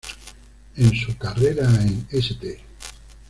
En 0.77 0.95
su 0.95 1.15
carrera 1.15 1.69
en 1.79 2.07
St. 2.09 2.59